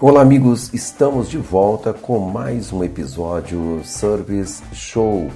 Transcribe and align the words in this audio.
Olá, 0.00 0.20
amigos, 0.20 0.74
estamos 0.74 1.30
de 1.30 1.38
volta 1.38 1.92
com 1.92 2.18
mais 2.18 2.72
um 2.72 2.82
episódio 2.82 3.80
Service 3.84 4.62
Show 4.72 5.30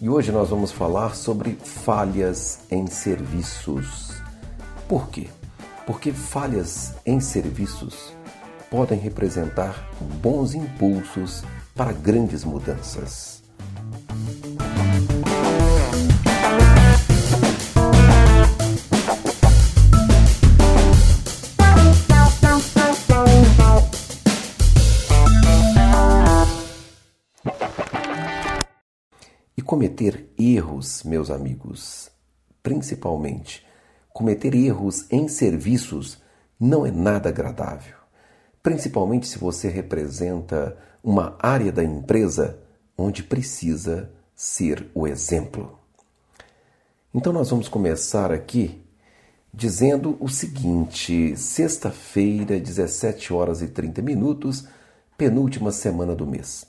e 0.00 0.08
hoje 0.08 0.32
nós 0.32 0.50
vamos 0.50 0.72
falar 0.72 1.14
sobre 1.14 1.58
falhas 1.62 2.60
em 2.70 2.86
serviços. 2.86 4.14
Por 4.88 5.08
quê? 5.08 5.28
Porque 5.86 6.12
falhas 6.12 6.94
em 7.04 7.20
serviços 7.20 8.14
podem 8.70 8.98
representar 8.98 9.88
bons 10.20 10.54
impulsos 10.54 11.44
para 11.74 11.92
grandes 11.92 12.44
mudanças. 12.44 13.45
Cometer 29.66 30.32
erros, 30.38 31.02
meus 31.02 31.30
amigos, 31.30 32.08
principalmente 32.62 33.66
cometer 34.12 34.54
erros 34.54 35.04
em 35.10 35.28
serviços, 35.28 36.22
não 36.58 36.86
é 36.86 36.90
nada 36.90 37.28
agradável. 37.28 37.96
Principalmente 38.62 39.26
se 39.26 39.38
você 39.38 39.68
representa 39.68 40.78
uma 41.04 41.36
área 41.38 41.70
da 41.70 41.84
empresa 41.84 42.58
onde 42.96 43.22
precisa 43.22 44.10
ser 44.34 44.90
o 44.94 45.06
exemplo. 45.06 45.78
Então, 47.12 47.32
nós 47.32 47.50
vamos 47.50 47.68
começar 47.68 48.32
aqui 48.32 48.82
dizendo 49.52 50.16
o 50.18 50.28
seguinte: 50.28 51.36
sexta-feira, 51.36 52.58
17 52.58 53.34
horas 53.34 53.60
e 53.60 53.68
30 53.68 54.00
minutos, 54.00 54.66
penúltima 55.18 55.72
semana 55.72 56.14
do 56.14 56.26
mês. 56.26 56.66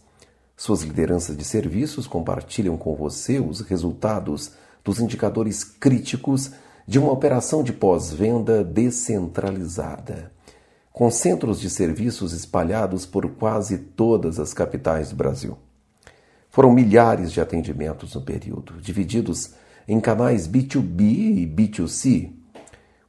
Suas 0.58 0.82
lideranças 0.82 1.38
de 1.38 1.46
serviços 1.46 2.08
compartilham 2.08 2.76
com 2.78 2.96
você 2.96 3.40
os 3.40 3.62
resultados 3.62 4.54
dos 4.84 5.00
indicadores 5.00 5.64
críticos 5.64 6.52
de 6.88 6.98
uma 6.98 7.12
operação 7.12 7.62
de 7.62 7.72
pós-venda 7.72 8.64
descentralizada, 8.64 10.32
com 10.92 11.12
centros 11.12 11.60
de 11.60 11.70
serviços 11.70 12.34
espalhados 12.34 13.06
por 13.06 13.30
quase 13.36 13.78
todas 13.78 14.40
as 14.40 14.52
capitais 14.52 15.12
do 15.12 15.16
Brasil. 15.16 15.56
Foram 16.50 16.72
milhares 16.72 17.32
de 17.32 17.40
atendimentos 17.40 18.16
no 18.16 18.22
período, 18.24 18.82
divididos 18.82 19.52
em 19.88 20.00
canais 20.00 20.48
B2B 20.48 21.02
e 21.02 21.46
B2C. 21.46 22.32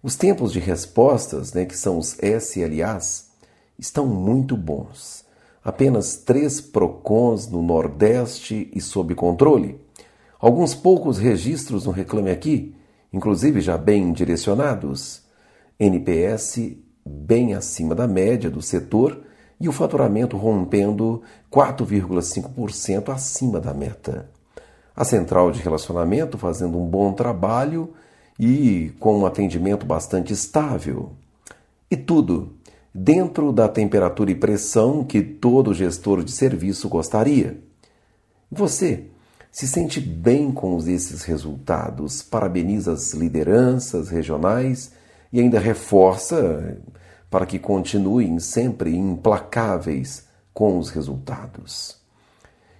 Os 0.02 0.16
tempos 0.16 0.52
de 0.52 0.58
respostas, 0.58 1.54
né, 1.54 1.64
que 1.64 1.78
são 1.78 1.96
os 1.96 2.19
SLAs, 2.19 3.30
estão 3.78 4.06
muito 4.06 4.54
bons 4.54 5.26
apenas 5.69 6.16
três 6.16 6.62
PROCONs 6.62 7.47
no 7.47 7.61
Nordeste 7.62 8.70
e 8.74 8.80
sob 8.80 9.14
controle, 9.14 9.78
alguns 10.41 10.75
poucos 10.75 11.19
registros 11.19 11.84
no 11.84 11.92
Reclame 11.92 12.30
Aqui, 12.30 12.75
inclusive 13.12 13.60
já 13.60 13.77
bem 13.77 14.10
direcionados, 14.10 15.20
NPS 15.78 16.72
bem 17.05 17.52
acima 17.52 17.94
da 17.94 18.08
média 18.08 18.50
do 18.50 18.62
setor 18.62 19.20
e 19.60 19.69
o 19.69 19.72
faturamento 19.72 20.38
rompendo 20.38 21.20
4,5% 21.52 23.10
acima 23.10 23.60
da 23.60 23.75
meta. 23.75 24.30
A 24.97 25.05
central 25.05 25.50
de 25.50 25.60
relacionamento 25.60 26.38
fazendo 26.38 26.78
um 26.78 26.86
bom 26.86 27.12
trabalho 27.12 27.92
e 28.41 28.91
com 28.98 29.19
um 29.19 29.27
atendimento 29.27 29.84
bastante 29.84 30.32
estável. 30.32 31.12
E 31.91 31.97
tudo 31.97 32.54
dentro 33.00 33.53
da 33.53 33.69
temperatura 33.69 34.32
e 34.32 34.34
pressão 34.34 35.04
que 35.04 35.22
todo 35.22 35.72
gestor 35.72 36.25
de 36.25 36.32
serviço 36.32 36.88
gostaria. 36.88 37.62
Você 38.50 39.04
se 39.53 39.69
sente 39.69 40.00
bem 40.00 40.50
com 40.50 40.76
esses 40.78 41.22
resultados, 41.22 42.22
parabeniza 42.22 42.92
as 42.92 43.14
lideranças 43.14 44.08
regionais 44.08 44.92
e 45.32 45.41
ainda 45.41 45.60
reforça 45.60 46.76
para 47.31 47.47
que 47.47 47.58
continuem 47.58 48.41
sempre 48.41 48.94
implacáveis 48.97 50.26
com 50.53 50.76
os 50.76 50.91
resultados. 50.91 51.98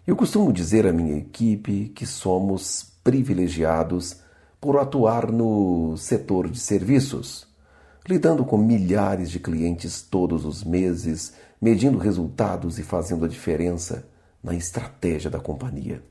Eu 0.05 0.17
costumo 0.17 0.53
dizer 0.53 0.87
à 0.87 0.93
minha 0.93 1.17
equipe 1.17 1.93
que 1.95 2.07
somos 2.07 2.93
privilegiados 3.05 4.17
por 4.61 4.79
atuar 4.79 5.31
no 5.31 5.97
setor 5.97 6.51
de 6.51 6.59
serviços 6.59 7.48
lidando 8.09 8.45
com 8.45 8.57
milhares 8.57 9.31
de 9.31 9.39
clientes 9.39 10.01
todos 10.01 10.45
os 10.47 10.65
meses, 10.65 11.35
medindo 11.61 11.99
resultados 11.99 12.79
e 12.79 12.83
fazendo 12.83 13.25
a 13.25 13.29
diferença 13.29 14.09
na 14.43 14.55
estratégia 14.55 15.31
da 15.31 15.39
companhia. 15.39 16.03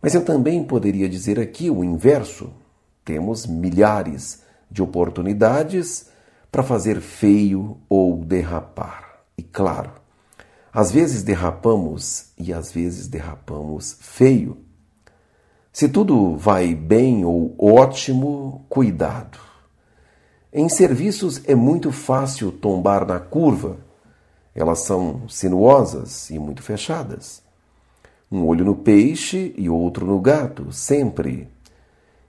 Mas 0.00 0.14
eu 0.14 0.24
também 0.24 0.62
poderia 0.62 1.08
dizer 1.08 1.40
aqui 1.40 1.68
o 1.68 1.82
inverso. 1.82 2.52
Temos 3.04 3.46
milhares 3.46 4.42
de 4.70 4.82
oportunidades 4.82 6.08
para 6.52 6.62
fazer 6.62 7.00
feio 7.00 7.78
ou 7.88 8.24
derrapar. 8.24 9.22
E 9.36 9.42
claro, 9.42 9.92
às 10.72 10.92
vezes 10.92 11.22
derrapamos 11.22 12.32
e 12.38 12.52
às 12.52 12.70
vezes 12.70 13.08
derrapamos 13.08 13.96
feio. 14.00 14.58
Se 15.72 15.88
tudo 15.88 16.36
vai 16.36 16.74
bem 16.74 17.24
ou 17.24 17.54
ótimo, 17.58 18.64
cuidado. 18.68 19.38
Em 20.58 20.70
serviços 20.70 21.42
é 21.44 21.54
muito 21.54 21.92
fácil 21.92 22.50
tombar 22.50 23.06
na 23.06 23.20
curva. 23.20 23.76
Elas 24.54 24.86
são 24.86 25.28
sinuosas 25.28 26.30
e 26.30 26.38
muito 26.38 26.62
fechadas. 26.62 27.42
Um 28.32 28.42
olho 28.46 28.64
no 28.64 28.74
peixe 28.74 29.54
e 29.58 29.68
outro 29.68 30.06
no 30.06 30.18
gato, 30.18 30.72
sempre. 30.72 31.46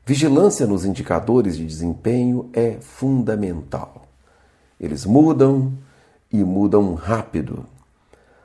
Vigilância 0.06 0.68
nos 0.68 0.84
indicadores 0.84 1.56
de 1.56 1.66
desempenho 1.66 2.50
é 2.52 2.82
fundamental. 2.82 4.06
Eles 4.78 5.06
mudam 5.06 5.72
e 6.30 6.44
mudam 6.44 6.96
rápido. 6.96 7.66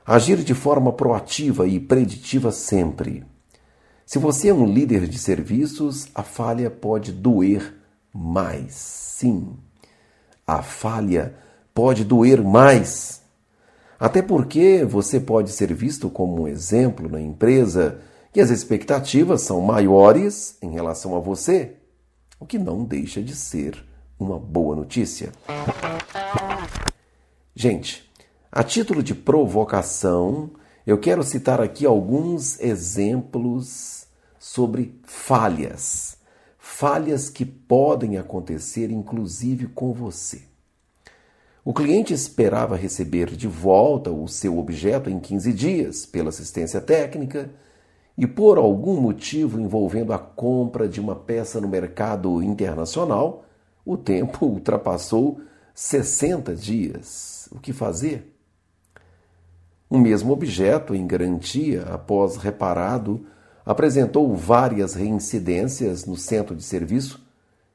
Agir 0.07 0.45
de 0.45 0.55
forma 0.55 0.93
proativa 0.93 1.67
e 1.67 1.81
preditiva 1.81 2.53
sempre. 2.53 3.25
Se 4.07 4.21
você 4.21 4.51
é 4.51 4.55
um 4.55 4.65
líder 4.65 5.09
de 5.09 5.19
serviços, 5.19 6.07
a 6.15 6.23
falha 6.23 6.71
pode 6.71 7.11
doer 7.11 7.75
mais, 8.15 8.75
sim 8.75 9.57
a 10.47 10.63
falha 10.63 11.35
pode 11.75 12.05
doer 12.05 12.43
mais. 12.43 13.23
Até 13.99 14.21
porque 14.21 14.85
você 14.85 15.21
pode 15.21 15.51
ser 15.51 15.73
visto 15.73 16.11
como 16.11 16.43
um 16.43 16.49
exemplo 16.49 17.09
na 17.09 17.21
empresa 17.21 18.01
e 18.35 18.41
as 18.41 18.51
expectativas 18.51 19.43
são 19.43 19.61
maiores 19.61 20.57
em 20.61 20.71
relação 20.71 21.17
a 21.17 21.21
você, 21.21 21.77
o 22.41 22.47
que 22.47 22.59
não 22.59 22.85
deixa 22.85 23.23
de 23.23 23.35
ser 23.37 23.85
uma 24.19 24.39
boa 24.39 24.75
notícia. 24.75 25.33
Gente, 27.55 28.11
a 28.51 28.65
título 28.65 29.03
de 29.03 29.15
provocação, 29.15 30.51
eu 30.87 30.99
quero 30.99 31.23
citar 31.23 31.61
aqui 31.61 31.87
alguns 31.87 32.59
exemplos 32.59 34.07
sobre 34.39 34.99
falhas 35.05 36.17
falhas 36.65 37.29
que 37.29 37.45
podem 37.45 38.17
acontecer 38.17 38.89
inclusive 38.89 39.67
com 39.67 39.93
você. 39.93 40.43
O 41.65 41.75
cliente 41.75 42.15
esperava 42.15 42.77
receber 42.77 43.35
de 43.35 43.49
volta 43.49 44.13
o 44.13 44.29
seu 44.29 44.57
objeto 44.57 45.11
em 45.11 45.19
15 45.19 45.53
dias 45.53 46.07
pela 46.07 46.29
assistência 46.29 46.81
técnica 46.81 47.51
e, 48.17 48.29
por 48.29 48.59
algum 48.59 49.01
motivo 49.01 49.61
envolvendo 49.61 50.13
a 50.13 50.19
compra 50.21 50.89
de 50.89 51.01
uma 51.01 51.17
peça 51.17 51.61
no 51.61 51.67
mercado 51.67 52.41
internacional, 52.41 53.45
o 53.85 53.97
tempo 53.97 54.47
ultrapassou 54.47 55.41
60 55.75 56.55
dias. 56.55 57.49
O 57.51 57.59
que 57.59 57.73
fazer? 57.73 58.33
O 59.91 59.99
mesmo 59.99 60.33
objeto 60.33 60.95
em 60.95 61.09
garantia, 61.09 61.83
após 61.91 62.37
reparado, 62.37 63.27
apresentou 63.65 64.35
várias 64.35 64.95
reincidências 64.95 66.05
no 66.05 66.17
centro 66.17 66.55
de 66.55 66.63
serviço, 66.63 67.21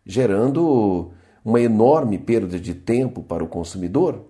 gerando 0.05 1.11
uma 1.43 1.61
enorme 1.61 2.17
perda 2.17 2.59
de 2.59 2.73
tempo 2.73 3.23
para 3.23 3.43
o 3.43 3.47
consumidor. 3.47 4.25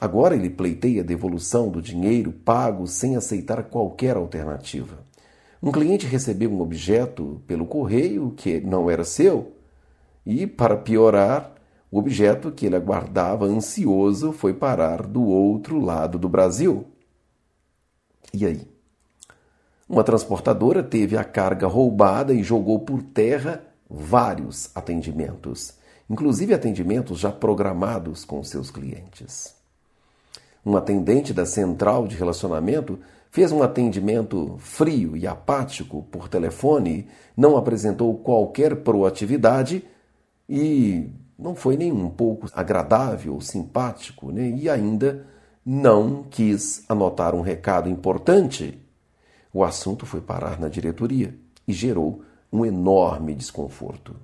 Agora 0.00 0.34
ele 0.34 0.50
pleiteia 0.50 1.02
a 1.02 1.04
devolução 1.04 1.68
do 1.68 1.80
dinheiro 1.80 2.32
pago 2.32 2.86
sem 2.86 3.16
aceitar 3.16 3.62
qualquer 3.64 4.16
alternativa. 4.16 4.98
Um 5.62 5.70
cliente 5.70 6.06
recebeu 6.06 6.50
um 6.50 6.60
objeto 6.60 7.40
pelo 7.46 7.64
correio 7.64 8.34
que 8.36 8.60
não 8.60 8.90
era 8.90 9.04
seu 9.04 9.52
e, 10.26 10.46
para 10.46 10.76
piorar, 10.76 11.54
o 11.90 11.98
objeto 11.98 12.50
que 12.50 12.66
ele 12.66 12.74
aguardava 12.74 13.46
ansioso 13.46 14.32
foi 14.32 14.52
parar 14.52 15.06
do 15.06 15.22
outro 15.22 15.78
lado 15.78 16.18
do 16.18 16.28
Brasil. 16.28 16.86
E 18.32 18.44
aí? 18.44 18.73
Uma 19.88 20.02
transportadora 20.02 20.82
teve 20.82 21.16
a 21.16 21.24
carga 21.24 21.66
roubada 21.66 22.32
e 22.32 22.42
jogou 22.42 22.80
por 22.80 23.02
terra 23.02 23.62
vários 23.88 24.70
atendimentos, 24.74 25.74
inclusive 26.08 26.54
atendimentos 26.54 27.18
já 27.18 27.30
programados 27.30 28.24
com 28.24 28.42
seus 28.42 28.70
clientes. 28.70 29.54
Um 30.64 30.76
atendente 30.76 31.34
da 31.34 31.44
central 31.44 32.06
de 32.06 32.16
relacionamento 32.16 32.98
fez 33.30 33.52
um 33.52 33.62
atendimento 33.62 34.56
frio 34.58 35.16
e 35.16 35.26
apático 35.26 36.02
por 36.10 36.28
telefone, 36.28 37.06
não 37.36 37.56
apresentou 37.56 38.16
qualquer 38.16 38.76
proatividade 38.76 39.84
e 40.48 41.10
não 41.38 41.54
foi 41.54 41.76
nem 41.76 41.92
um 41.92 42.08
pouco 42.08 42.48
agradável, 42.54 43.38
simpático, 43.40 44.30
né? 44.30 44.48
e 44.56 44.70
ainda 44.70 45.26
não 45.66 46.22
quis 46.22 46.84
anotar 46.88 47.34
um 47.34 47.40
recado 47.40 47.88
importante. 47.88 48.78
O 49.54 49.62
assunto 49.62 50.04
foi 50.04 50.20
parar 50.20 50.58
na 50.58 50.68
diretoria 50.68 51.32
e 51.66 51.72
gerou 51.72 52.22
um 52.52 52.66
enorme 52.66 53.36
desconforto. 53.36 54.16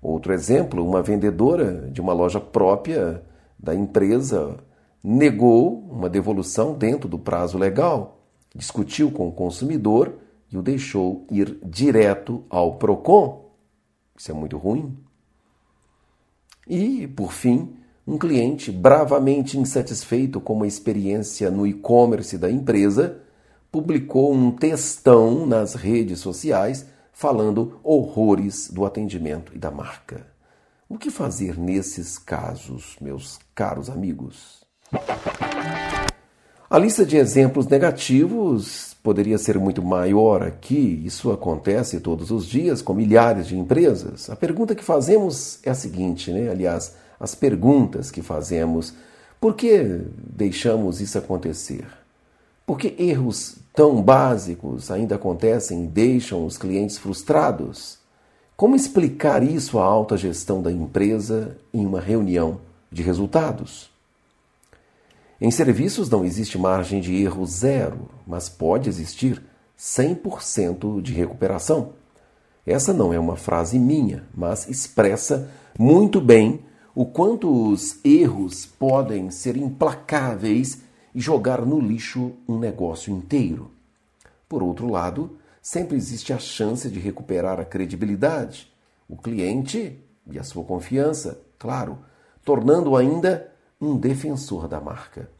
Outro 0.00 0.32
exemplo, 0.32 0.86
uma 0.86 1.02
vendedora 1.02 1.90
de 1.90 2.00
uma 2.00 2.12
loja 2.12 2.40
própria 2.40 3.24
da 3.58 3.74
empresa 3.74 4.56
negou 5.02 5.80
uma 5.90 6.08
devolução 6.08 6.74
dentro 6.74 7.08
do 7.08 7.18
prazo 7.18 7.58
legal, 7.58 8.20
discutiu 8.54 9.10
com 9.10 9.26
o 9.26 9.32
consumidor 9.32 10.14
e 10.48 10.56
o 10.56 10.62
deixou 10.62 11.26
ir 11.28 11.58
direto 11.64 12.44
ao 12.48 12.76
PROCON. 12.76 13.50
Isso 14.16 14.30
é 14.30 14.34
muito 14.34 14.56
ruim. 14.56 14.96
E, 16.68 17.08
por 17.08 17.32
fim, 17.32 17.74
um 18.06 18.16
cliente 18.16 18.70
bravamente 18.70 19.58
insatisfeito 19.58 20.40
com 20.40 20.52
uma 20.52 20.68
experiência 20.68 21.50
no 21.50 21.66
e-commerce 21.66 22.38
da 22.38 22.48
empresa 22.48 23.23
publicou 23.74 24.32
um 24.32 24.52
textão 24.52 25.44
nas 25.44 25.74
redes 25.74 26.20
sociais 26.20 26.86
falando 27.12 27.80
horrores 27.82 28.70
do 28.70 28.86
atendimento 28.86 29.50
e 29.52 29.58
da 29.58 29.68
marca. 29.68 30.24
O 30.88 30.96
que 30.96 31.10
fazer 31.10 31.58
nesses 31.58 32.16
casos, 32.16 32.94
meus 33.00 33.40
caros 33.52 33.90
amigos? 33.90 34.62
A 36.70 36.78
lista 36.78 37.04
de 37.04 37.16
exemplos 37.16 37.66
negativos 37.66 38.96
poderia 39.02 39.38
ser 39.38 39.58
muito 39.58 39.82
maior 39.82 40.44
aqui. 40.44 41.02
Isso 41.04 41.32
acontece 41.32 41.98
todos 41.98 42.30
os 42.30 42.46
dias 42.46 42.80
com 42.80 42.94
milhares 42.94 43.48
de 43.48 43.58
empresas. 43.58 44.30
A 44.30 44.36
pergunta 44.36 44.76
que 44.76 44.84
fazemos 44.84 45.58
é 45.64 45.70
a 45.70 45.74
seguinte, 45.74 46.30
né? 46.30 46.48
Aliás, 46.48 46.94
as 47.18 47.34
perguntas 47.34 48.12
que 48.12 48.22
fazemos: 48.22 48.94
por 49.40 49.56
que 49.56 50.00
deixamos 50.16 51.00
isso 51.00 51.18
acontecer? 51.18 51.84
Por 52.64 52.78
que 52.78 52.94
erros 52.98 53.63
tão 53.74 54.00
básicos 54.00 54.90
ainda 54.90 55.16
acontecem 55.16 55.84
e 55.84 55.88
deixam 55.88 56.46
os 56.46 56.56
clientes 56.56 56.96
frustrados? 56.96 57.98
Como 58.56 58.76
explicar 58.76 59.42
isso 59.42 59.80
à 59.80 59.84
alta 59.84 60.16
gestão 60.16 60.62
da 60.62 60.70
empresa 60.70 61.58
em 61.72 61.84
uma 61.84 62.00
reunião 62.00 62.60
de 62.90 63.02
resultados? 63.02 63.90
Em 65.40 65.50
serviços 65.50 66.08
não 66.08 66.24
existe 66.24 66.56
margem 66.56 67.00
de 67.00 67.20
erro 67.20 67.44
zero, 67.44 68.08
mas 68.24 68.48
pode 68.48 68.88
existir 68.88 69.42
100% 69.76 71.02
de 71.02 71.12
recuperação. 71.12 71.94
Essa 72.64 72.92
não 72.92 73.12
é 73.12 73.18
uma 73.18 73.36
frase 73.36 73.76
minha, 73.76 74.22
mas 74.32 74.68
expressa 74.68 75.50
muito 75.76 76.20
bem 76.20 76.60
o 76.94 77.04
quanto 77.04 77.70
os 77.70 77.98
erros 78.04 78.64
podem 78.64 79.30
ser 79.30 79.56
implacáveis 79.56 80.83
e 81.14 81.20
jogar 81.20 81.64
no 81.64 81.78
lixo 81.78 82.32
um 82.48 82.58
negócio 82.58 83.14
inteiro. 83.14 83.70
Por 84.48 84.62
outro 84.62 84.90
lado, 84.90 85.38
sempre 85.62 85.96
existe 85.96 86.32
a 86.32 86.38
chance 86.38 86.90
de 86.90 86.98
recuperar 86.98 87.60
a 87.60 87.64
credibilidade, 87.64 88.72
o 89.08 89.16
cliente 89.16 89.98
e 90.26 90.38
a 90.38 90.42
sua 90.42 90.64
confiança, 90.64 91.40
claro, 91.58 91.98
tornando 92.44 92.96
ainda 92.96 93.52
um 93.80 93.96
defensor 93.96 94.66
da 94.66 94.80
marca. 94.80 95.30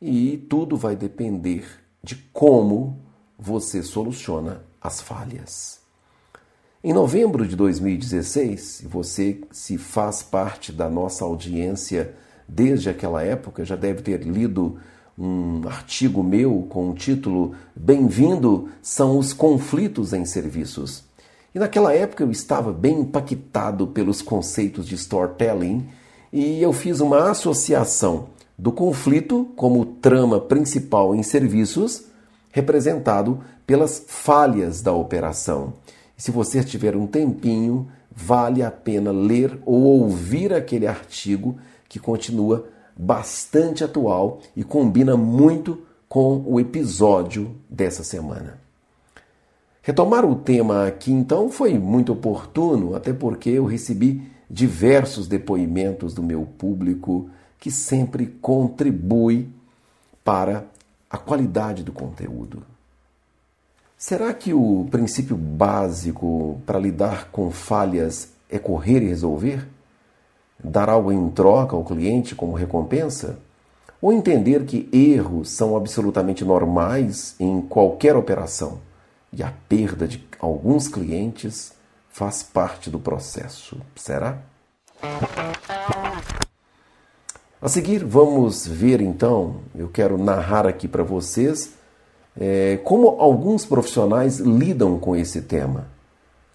E 0.00 0.38
tudo 0.48 0.76
vai 0.76 0.96
depender 0.96 1.64
de 2.02 2.16
como 2.32 3.00
você 3.38 3.82
soluciona 3.82 4.62
as 4.80 5.00
falhas. 5.00 5.80
Em 6.82 6.92
novembro 6.92 7.46
de 7.46 7.56
2016, 7.56 8.84
você 8.86 9.40
se 9.50 9.76
faz 9.76 10.22
parte 10.22 10.70
da 10.70 10.88
nossa 10.88 11.24
audiência 11.24 12.14
desde 12.48 12.90
aquela 12.90 13.22
época, 13.22 13.64
já 13.64 13.76
deve 13.76 14.02
ter 14.02 14.22
lido 14.22 14.78
um 15.18 15.66
artigo 15.66 16.22
meu 16.22 16.66
com 16.68 16.90
o 16.90 16.94
título 16.94 17.54
Bem-vindo 17.74 18.68
são 18.82 19.18
os 19.18 19.32
conflitos 19.32 20.12
em 20.12 20.24
serviços. 20.24 21.04
E 21.54 21.58
naquela 21.58 21.94
época 21.94 22.22
eu 22.22 22.30
estava 22.30 22.70
bem 22.70 23.00
impactado 23.00 23.86
pelos 23.86 24.20
conceitos 24.20 24.86
de 24.86 24.94
storytelling 24.94 25.88
e 26.30 26.62
eu 26.62 26.72
fiz 26.72 27.00
uma 27.00 27.30
associação 27.30 28.28
do 28.58 28.70
conflito 28.70 29.48
como 29.56 29.86
trama 29.86 30.38
principal 30.38 31.14
em 31.14 31.22
serviços, 31.22 32.04
representado 32.50 33.40
pelas 33.66 34.04
falhas 34.06 34.82
da 34.82 34.92
operação. 34.92 35.72
Se 36.16 36.30
você 36.30 36.62
tiver 36.62 36.94
um 36.94 37.06
tempinho, 37.06 37.88
vale 38.10 38.62
a 38.62 38.70
pena 38.70 39.10
ler 39.10 39.58
ou 39.64 39.82
ouvir 39.82 40.52
aquele 40.52 40.86
artigo 40.86 41.56
que 41.88 41.98
continua 41.98 42.68
bastante 42.96 43.84
atual 43.84 44.40
e 44.56 44.64
combina 44.64 45.16
muito 45.16 45.82
com 46.08 46.42
o 46.46 46.58
episódio 46.58 47.54
dessa 47.68 48.02
semana. 48.02 48.58
Retomar 49.82 50.24
o 50.24 50.34
tema 50.34 50.86
aqui 50.86 51.12
então 51.12 51.48
foi 51.48 51.78
muito 51.78 52.12
oportuno, 52.12 52.96
até 52.96 53.12
porque 53.12 53.50
eu 53.50 53.64
recebi 53.64 54.22
diversos 54.48 55.28
depoimentos 55.28 56.14
do 56.14 56.22
meu 56.22 56.46
público 56.58 57.30
que 57.58 57.70
sempre 57.70 58.26
contribui 58.26 59.48
para 60.24 60.64
a 61.08 61.16
qualidade 61.16 61.84
do 61.84 61.92
conteúdo. 61.92 62.62
Será 63.96 64.34
que 64.34 64.52
o 64.52 64.86
princípio 64.90 65.36
básico 65.36 66.60
para 66.66 66.78
lidar 66.78 67.30
com 67.30 67.50
falhas 67.50 68.30
é 68.50 68.58
correr 68.58 69.02
e 69.02 69.08
resolver? 69.08 69.66
Dar 70.68 70.88
algo 70.88 71.12
em 71.12 71.28
troca 71.30 71.76
ao 71.76 71.84
cliente 71.84 72.34
como 72.34 72.52
recompensa? 72.54 73.38
Ou 74.02 74.12
entender 74.12 74.64
que 74.64 74.88
erros 74.92 75.50
são 75.50 75.76
absolutamente 75.76 76.44
normais 76.44 77.36
em 77.38 77.60
qualquer 77.60 78.16
operação 78.16 78.80
e 79.32 79.44
a 79.44 79.52
perda 79.68 80.08
de 80.08 80.26
alguns 80.40 80.88
clientes 80.88 81.72
faz 82.10 82.42
parte 82.42 82.90
do 82.90 82.98
processo? 82.98 83.80
Será? 83.94 84.38
A 87.62 87.68
seguir, 87.68 88.04
vamos 88.04 88.66
ver 88.66 89.00
então, 89.00 89.60
eu 89.72 89.88
quero 89.88 90.18
narrar 90.18 90.66
aqui 90.66 90.88
para 90.88 91.04
vocês 91.04 91.74
é, 92.38 92.80
como 92.82 93.20
alguns 93.20 93.64
profissionais 93.64 94.40
lidam 94.40 94.98
com 94.98 95.14
esse 95.14 95.42
tema. 95.42 95.86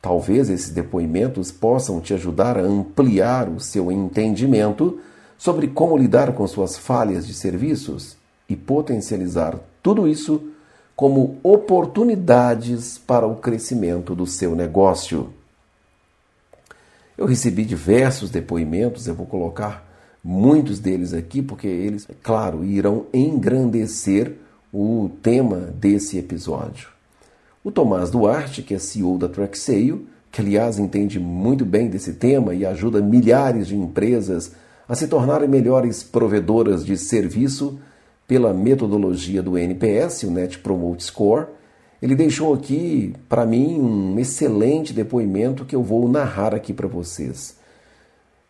Talvez 0.01 0.49
esses 0.49 0.71
depoimentos 0.71 1.51
possam 1.51 2.01
te 2.01 2.13
ajudar 2.13 2.57
a 2.57 2.63
ampliar 2.63 3.47
o 3.47 3.59
seu 3.59 3.91
entendimento 3.91 4.99
sobre 5.37 5.67
como 5.67 5.97
lidar 5.97 6.33
com 6.33 6.47
suas 6.47 6.77
falhas 6.77 7.27
de 7.27 7.33
serviços 7.33 8.17
e 8.49 8.55
potencializar 8.55 9.59
tudo 9.81 10.07
isso 10.07 10.41
como 10.95 11.37
oportunidades 11.43 12.97
para 12.97 13.27
o 13.27 13.35
crescimento 13.35 14.15
do 14.15 14.25
seu 14.25 14.55
negócio. 14.55 15.31
Eu 17.17 17.25
recebi 17.25 17.63
diversos 17.63 18.29
depoimentos, 18.29 19.07
eu 19.07 19.13
vou 19.13 19.25
colocar 19.25 19.87
muitos 20.23 20.79
deles 20.79 21.13
aqui, 21.13 21.41
porque 21.41 21.67
eles, 21.67 22.07
claro, 22.23 22.63
irão 22.63 23.05
engrandecer 23.13 24.35
o 24.73 25.09
tema 25.21 25.57
desse 25.57 26.17
episódio. 26.17 26.89
O 27.63 27.71
Tomás 27.71 28.09
Duarte, 28.09 28.63
que 28.63 28.73
é 28.73 28.79
CEO 28.79 29.19
da 29.19 29.29
Traxeio, 29.29 30.07
que 30.31 30.41
aliás 30.41 30.79
entende 30.79 31.19
muito 31.19 31.63
bem 31.63 31.89
desse 31.89 32.13
tema 32.13 32.55
e 32.55 32.65
ajuda 32.65 33.01
milhares 33.01 33.67
de 33.67 33.75
empresas 33.75 34.53
a 34.89 34.95
se 34.95 35.07
tornarem 35.07 35.47
melhores 35.47 36.01
provedoras 36.01 36.83
de 36.83 36.97
serviço 36.97 37.79
pela 38.27 38.51
metodologia 38.51 39.43
do 39.43 39.59
NPS, 39.59 40.23
o 40.23 40.31
Net 40.31 40.57
Promote 40.57 41.03
Score, 41.03 41.47
ele 42.01 42.15
deixou 42.15 42.51
aqui 42.51 43.13
para 43.29 43.45
mim 43.45 43.79
um 43.79 44.17
excelente 44.17 44.91
depoimento 44.91 45.63
que 45.63 45.75
eu 45.75 45.83
vou 45.83 46.09
narrar 46.09 46.55
aqui 46.55 46.73
para 46.73 46.87
vocês. 46.87 47.57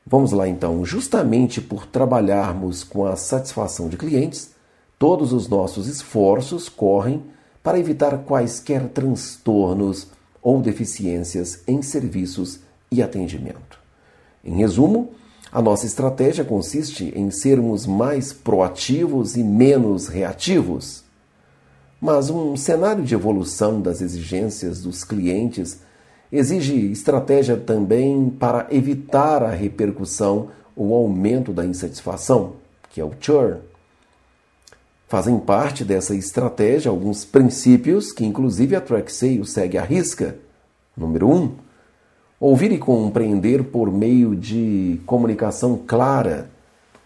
Vamos 0.07 0.31
lá 0.31 0.47
então, 0.47 0.85
justamente 0.85 1.59
por 1.59 1.85
trabalharmos 1.85 2.83
com 2.83 3.05
a 3.05 3.17
satisfação 3.17 3.89
de 3.89 3.97
clientes, 3.97 4.51
todos 4.97 5.33
os 5.33 5.49
nossos 5.49 5.87
esforços 5.87 6.69
correm 6.69 7.21
para 7.63 7.79
evitar 7.79 8.17
quaisquer 8.19 8.89
transtornos 8.89 10.07
ou 10.41 10.61
deficiências 10.61 11.61
em 11.67 11.81
serviços 11.81 12.59
e 12.91 13.01
atendimento. 13.01 13.79
Em 14.43 14.55
resumo, 14.55 15.11
a 15.51 15.61
nossa 15.61 15.85
estratégia 15.85 16.43
consiste 16.43 17.11
em 17.15 17.29
sermos 17.29 17.85
mais 17.85 18.33
proativos 18.33 19.35
e 19.35 19.43
menos 19.43 20.07
reativos. 20.07 21.03
Mas 21.99 22.29
um 22.29 22.55
cenário 22.55 23.03
de 23.03 23.13
evolução 23.13 23.81
das 23.81 24.01
exigências 24.01 24.81
dos 24.81 25.03
clientes 25.03 25.79
exige 26.31 26.91
estratégia 26.91 27.57
também 27.57 28.29
para 28.29 28.67
evitar 28.71 29.43
a 29.43 29.51
repercussão 29.51 30.49
ou 30.75 30.95
aumento 30.95 31.51
da 31.51 31.65
insatisfação, 31.65 32.53
que 32.89 33.01
é 33.01 33.05
o 33.05 33.11
churn. 33.19 33.59
Fazem 35.11 35.37
parte 35.37 35.83
dessa 35.83 36.15
estratégia 36.15 36.89
alguns 36.89 37.25
princípios 37.25 38.13
que, 38.13 38.23
inclusive, 38.23 38.77
a 38.77 38.79
TrackSale 38.79 39.45
segue 39.45 39.77
à 39.77 39.83
risca. 39.83 40.37
Número 40.95 41.27
1. 41.27 41.33
Um, 41.35 41.51
ouvir 42.39 42.71
e 42.71 42.77
compreender 42.77 43.61
por 43.65 43.91
meio 43.91 44.33
de 44.33 45.01
comunicação 45.05 45.77
clara. 45.85 46.49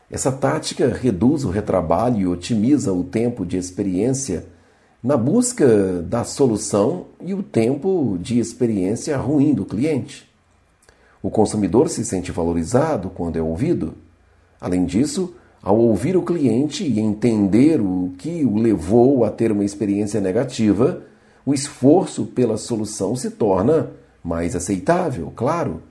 Essa 0.07 0.31
tática 0.31 0.87
reduz 0.87 1.43
o 1.43 1.49
retrabalho 1.49 2.19
e 2.19 2.27
otimiza 2.27 2.93
o 2.93 3.03
tempo 3.03 3.43
de 3.43 3.57
experiência 3.57 4.45
na 5.01 5.17
busca 5.17 6.03
da 6.03 6.23
solução 6.23 7.07
e 7.19 7.33
o 7.33 7.41
tempo 7.41 8.19
de 8.21 8.37
experiência 8.37 9.17
ruim 9.17 9.51
do 9.51 9.65
cliente. 9.65 10.29
O 11.23 11.31
consumidor 11.31 11.89
se 11.89 12.05
sente 12.05 12.31
valorizado 12.31 13.09
quando 13.09 13.37
é 13.37 13.41
ouvido. 13.41 13.95
Além 14.61 14.85
disso, 14.85 15.33
ao 15.65 15.79
ouvir 15.79 16.15
o 16.15 16.21
cliente 16.21 16.83
e 16.83 16.99
entender 16.99 17.81
o 17.81 18.13
que 18.19 18.45
o 18.45 18.55
levou 18.55 19.25
a 19.25 19.31
ter 19.31 19.51
uma 19.51 19.65
experiência 19.65 20.21
negativa, 20.21 21.01
o 21.43 21.55
esforço 21.55 22.27
pela 22.27 22.55
solução 22.55 23.15
se 23.15 23.31
torna 23.31 23.89
mais 24.23 24.55
aceitável, 24.55 25.33
claro. 25.35 25.81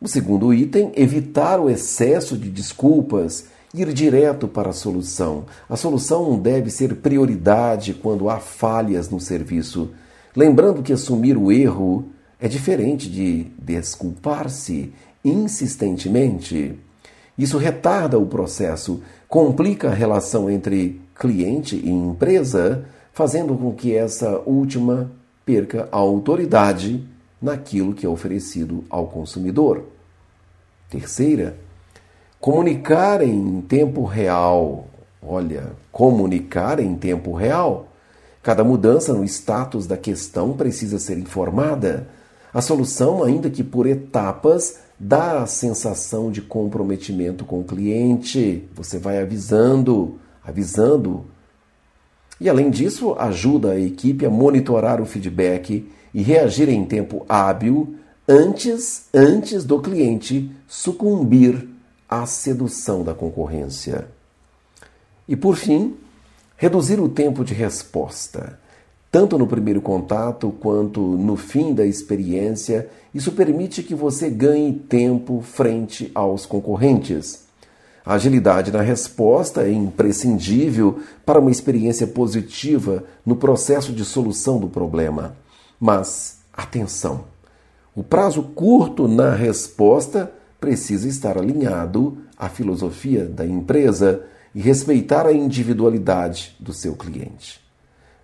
O 0.00 0.08
segundo 0.08 0.52
item, 0.52 0.90
evitar 0.96 1.60
o 1.60 1.70
excesso 1.70 2.36
de 2.36 2.50
desculpas 2.50 3.46
ir 3.72 3.92
direto 3.92 4.48
para 4.48 4.70
a 4.70 4.72
solução. 4.72 5.44
A 5.68 5.76
solução 5.76 6.36
deve 6.36 6.70
ser 6.70 6.96
prioridade 6.96 7.94
quando 7.94 8.28
há 8.28 8.40
falhas 8.40 9.08
no 9.08 9.20
serviço. 9.20 9.90
Lembrando 10.34 10.82
que 10.82 10.92
assumir 10.92 11.36
o 11.36 11.52
erro 11.52 12.06
é 12.40 12.48
diferente 12.48 13.08
de 13.08 13.46
desculpar-se 13.56 14.92
insistentemente. 15.24 16.76
Isso 17.38 17.56
retarda 17.56 18.18
o 18.18 18.26
processo, 18.26 19.02
complica 19.28 19.88
a 19.88 19.94
relação 19.94 20.50
entre 20.50 21.00
cliente 21.14 21.76
e 21.76 21.88
empresa, 21.88 22.84
fazendo 23.12 23.54
com 23.54 23.72
que 23.72 23.94
essa 23.94 24.42
última 24.44 25.10
perca 25.46 25.88
a 25.92 25.96
autoridade 25.96 27.06
naquilo 27.40 27.94
que 27.94 28.04
é 28.04 28.08
oferecido 28.08 28.84
ao 28.90 29.06
consumidor. 29.06 29.84
Terceira, 30.90 31.56
Comunicar 32.40 33.20
em 33.20 33.60
tempo 33.62 34.04
real. 34.04 34.86
Olha, 35.20 35.72
comunicar 35.90 36.78
em 36.78 36.94
tempo 36.94 37.32
real. 37.34 37.88
Cada 38.40 38.62
mudança 38.62 39.12
no 39.12 39.24
status 39.24 39.88
da 39.88 39.96
questão 39.96 40.52
precisa 40.52 41.00
ser 41.00 41.18
informada. 41.18 42.06
A 42.54 42.60
solução, 42.60 43.24
ainda 43.24 43.50
que 43.50 43.64
por 43.64 43.88
etapas, 43.88 44.78
dá 44.98 45.42
a 45.42 45.46
sensação 45.46 46.30
de 46.30 46.42
comprometimento 46.42 47.44
com 47.44 47.60
o 47.60 47.64
cliente. 47.64 48.68
Você 48.74 48.98
vai 48.98 49.20
avisando, 49.20 50.18
avisando. 50.42 51.26
E 52.40 52.48
além 52.48 52.70
disso, 52.70 53.14
ajuda 53.18 53.72
a 53.72 53.80
equipe 53.80 54.26
a 54.26 54.30
monitorar 54.30 55.00
o 55.00 55.06
feedback 55.06 55.88
e 56.12 56.22
reagir 56.22 56.68
em 56.68 56.84
tempo 56.84 57.24
hábil 57.28 57.96
antes, 58.26 59.06
antes 59.14 59.64
do 59.64 59.80
cliente 59.80 60.50
sucumbir 60.66 61.68
à 62.08 62.26
sedução 62.26 63.02
da 63.02 63.14
concorrência. 63.14 64.08
E 65.26 65.36
por 65.36 65.56
fim, 65.56 65.96
reduzir 66.56 67.00
o 67.00 67.08
tempo 67.08 67.44
de 67.44 67.54
resposta. 67.54 68.58
Tanto 69.10 69.38
no 69.38 69.46
primeiro 69.46 69.80
contato 69.80 70.50
quanto 70.60 71.00
no 71.00 71.34
fim 71.34 71.72
da 71.72 71.86
experiência, 71.86 72.90
isso 73.14 73.32
permite 73.32 73.82
que 73.82 73.94
você 73.94 74.28
ganhe 74.28 74.72
tempo 74.72 75.40
frente 75.40 76.10
aos 76.14 76.44
concorrentes. 76.44 77.46
A 78.04 78.14
agilidade 78.14 78.70
na 78.70 78.82
resposta 78.82 79.62
é 79.62 79.72
imprescindível 79.72 81.00
para 81.24 81.40
uma 81.40 81.50
experiência 81.50 82.06
positiva 82.06 83.04
no 83.24 83.36
processo 83.36 83.92
de 83.92 84.04
solução 84.04 84.58
do 84.58 84.68
problema. 84.68 85.36
Mas, 85.80 86.40
atenção! 86.52 87.24
O 87.94 88.02
prazo 88.02 88.42
curto 88.42 89.08
na 89.08 89.34
resposta 89.34 90.30
precisa 90.60 91.08
estar 91.08 91.38
alinhado 91.38 92.18
à 92.36 92.48
filosofia 92.48 93.24
da 93.24 93.46
empresa 93.46 94.22
e 94.54 94.60
respeitar 94.60 95.26
a 95.26 95.32
individualidade 95.32 96.54
do 96.60 96.72
seu 96.72 96.94
cliente. 96.94 97.67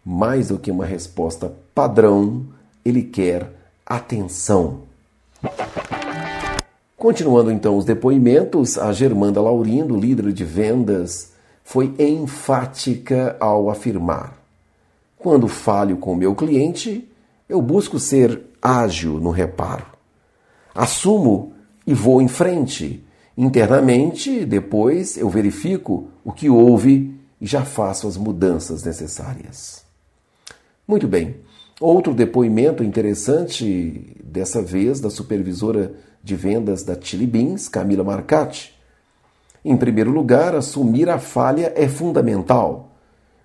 Mais 0.04 0.48
do 0.48 0.58
que 0.58 0.70
uma 0.70 0.84
resposta 0.84 1.52
padrão, 1.74 2.46
ele 2.84 3.02
quer 3.02 3.50
atenção. 3.86 4.82
Continuando 6.96 7.50
então 7.50 7.76
os 7.76 7.84
depoimentos, 7.84 8.78
a 8.78 8.92
Germanda 8.92 9.40
Laurindo, 9.40 9.96
líder 9.96 10.32
de 10.32 10.44
vendas, 10.44 11.32
foi 11.62 11.94
enfática 11.98 13.36
ao 13.40 13.70
afirmar: 13.70 14.38
Quando 15.18 15.48
falho 15.48 15.96
com 15.96 16.14
meu 16.14 16.34
cliente, 16.34 17.08
eu 17.48 17.60
busco 17.60 17.98
ser 17.98 18.42
ágil 18.60 19.20
no 19.20 19.30
reparo. 19.30 19.86
Assumo 20.74 21.52
e 21.86 21.94
vou 21.94 22.20
em 22.20 22.28
frente. 22.28 23.04
Internamente, 23.36 24.44
depois 24.44 25.16
eu 25.16 25.28
verifico 25.28 26.08
o 26.24 26.32
que 26.32 26.48
houve 26.48 27.14
e 27.40 27.46
já 27.46 27.64
faço 27.64 28.08
as 28.08 28.16
mudanças 28.16 28.82
necessárias. 28.82 29.83
Muito 30.86 31.08
bem. 31.08 31.36
Outro 31.80 32.14
depoimento 32.14 32.84
interessante, 32.84 34.16
dessa 34.22 34.62
vez 34.62 35.00
da 35.00 35.10
supervisora 35.10 35.94
de 36.22 36.36
vendas 36.36 36.82
da 36.82 36.98
Chili 37.00 37.26
Beans, 37.26 37.68
Camila 37.68 38.04
Marcati. 38.04 38.74
Em 39.64 39.76
primeiro 39.76 40.10
lugar, 40.10 40.54
assumir 40.54 41.08
a 41.08 41.18
falha 41.18 41.72
é 41.74 41.88
fundamental. 41.88 42.96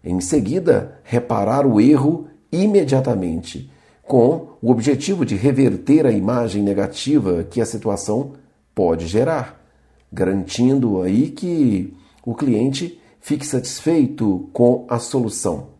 Em 0.03 0.19
seguida, 0.21 0.99
reparar 1.03 1.65
o 1.65 1.79
erro 1.79 2.27
imediatamente 2.51 3.71
com 4.03 4.49
o 4.61 4.71
objetivo 4.71 5.25
de 5.25 5.35
reverter 5.35 6.05
a 6.05 6.11
imagem 6.11 6.63
negativa 6.63 7.43
que 7.43 7.61
a 7.61 7.65
situação 7.65 8.33
pode 8.73 9.07
gerar, 9.07 9.63
garantindo 10.11 11.01
aí 11.01 11.29
que 11.29 11.93
o 12.25 12.33
cliente 12.33 12.99
fique 13.19 13.45
satisfeito 13.45 14.49
com 14.51 14.85
a 14.89 14.99
solução. 14.99 15.78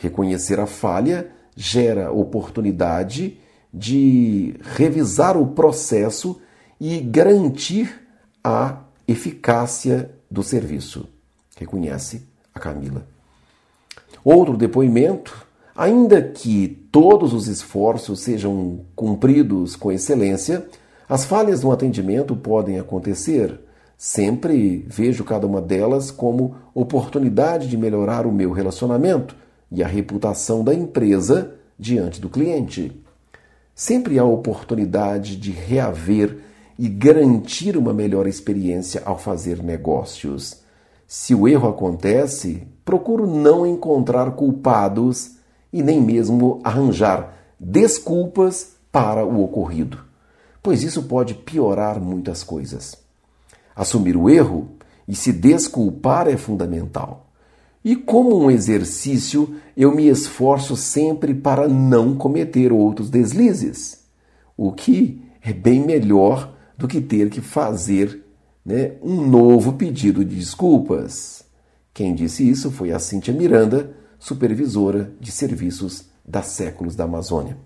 Reconhecer 0.00 0.58
a 0.58 0.66
falha 0.66 1.30
gera 1.54 2.10
oportunidade 2.10 3.38
de 3.72 4.54
revisar 4.74 5.36
o 5.36 5.48
processo 5.48 6.40
e 6.80 7.00
garantir 7.00 8.08
a 8.42 8.80
eficácia 9.06 10.10
do 10.30 10.42
serviço. 10.42 11.06
Reconhece 11.56 12.22
a 12.54 12.58
Camila. 12.58 13.06
Outro 14.24 14.56
depoimento 14.56 15.46
Ainda 15.80 16.20
que 16.20 16.68
todos 16.92 17.32
os 17.32 17.48
esforços 17.48 18.20
sejam 18.20 18.80
cumpridos 18.94 19.76
com 19.76 19.90
excelência, 19.90 20.66
as 21.08 21.24
falhas 21.24 21.62
no 21.62 21.72
atendimento 21.72 22.36
podem 22.36 22.78
acontecer. 22.78 23.58
Sempre 23.96 24.84
vejo 24.88 25.24
cada 25.24 25.46
uma 25.46 25.58
delas 25.58 26.10
como 26.10 26.54
oportunidade 26.74 27.66
de 27.66 27.78
melhorar 27.78 28.26
o 28.26 28.32
meu 28.32 28.52
relacionamento 28.52 29.34
e 29.70 29.82
a 29.82 29.86
reputação 29.86 30.64
da 30.64 30.74
empresa 30.74 31.54
diante 31.78 32.20
do 32.20 32.28
cliente. 32.28 32.92
Sempre 33.74 34.18
há 34.18 34.24
oportunidade 34.24 35.36
de 35.36 35.50
reaver 35.50 36.38
e 36.78 36.88
garantir 36.88 37.76
uma 37.76 37.92
melhor 37.92 38.26
experiência 38.26 39.02
ao 39.04 39.18
fazer 39.18 39.62
negócios. 39.62 40.60
Se 41.06 41.34
o 41.34 41.46
erro 41.46 41.68
acontece, 41.68 42.66
procuro 42.84 43.26
não 43.26 43.66
encontrar 43.66 44.32
culpados 44.32 45.32
e 45.72 45.82
nem 45.82 46.00
mesmo 46.00 46.60
arranjar 46.64 47.34
desculpas 47.58 48.72
para 48.90 49.24
o 49.24 49.42
ocorrido, 49.44 49.98
pois 50.62 50.82
isso 50.82 51.04
pode 51.04 51.34
piorar 51.34 52.00
muitas 52.00 52.42
coisas. 52.42 52.96
Assumir 53.74 54.16
o 54.16 54.28
erro 54.28 54.68
e 55.06 55.14
se 55.14 55.32
desculpar 55.32 56.28
é 56.28 56.36
fundamental. 56.36 57.29
E 57.84 57.96
como 57.96 58.38
um 58.38 58.50
exercício, 58.50 59.56
eu 59.76 59.94
me 59.94 60.08
esforço 60.08 60.76
sempre 60.76 61.34
para 61.34 61.66
não 61.66 62.14
cometer 62.14 62.72
outros 62.72 63.08
deslizes, 63.08 64.04
o 64.56 64.72
que 64.72 65.22
é 65.42 65.52
bem 65.52 65.84
melhor 65.84 66.54
do 66.76 66.86
que 66.86 67.00
ter 67.00 67.30
que 67.30 67.40
fazer 67.40 68.22
né, 68.64 68.92
um 69.02 69.26
novo 69.26 69.72
pedido 69.72 70.24
de 70.24 70.36
desculpas. 70.36 71.42
Quem 71.94 72.14
disse 72.14 72.48
isso 72.48 72.70
foi 72.70 72.92
a 72.92 72.98
Cíntia 72.98 73.32
Miranda, 73.32 73.94
supervisora 74.18 75.12
de 75.18 75.32
serviços 75.32 76.04
da 76.24 76.42
Séculos 76.42 76.94
da 76.94 77.04
Amazônia. 77.04 77.56